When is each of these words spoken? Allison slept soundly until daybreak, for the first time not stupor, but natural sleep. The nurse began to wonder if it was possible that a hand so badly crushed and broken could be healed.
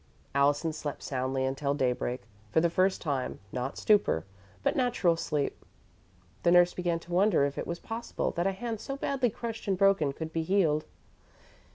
Allison 0.33 0.73
slept 0.73 1.03
soundly 1.03 1.45
until 1.45 1.75
daybreak, 1.75 2.23
for 2.49 2.59
the 2.59 2.71
first 2.71 3.01
time 3.03 3.39
not 3.51 3.77
stupor, 3.77 4.25
but 4.63 4.75
natural 4.75 5.15
sleep. 5.15 5.63
The 6.41 6.49
nurse 6.49 6.73
began 6.73 6.97
to 7.01 7.13
wonder 7.13 7.45
if 7.45 7.55
it 7.55 7.67
was 7.67 7.77
possible 7.77 8.31
that 8.31 8.47
a 8.47 8.51
hand 8.51 8.79
so 8.81 8.97
badly 8.97 9.29
crushed 9.29 9.67
and 9.67 9.77
broken 9.77 10.11
could 10.11 10.33
be 10.33 10.41
healed. 10.41 10.85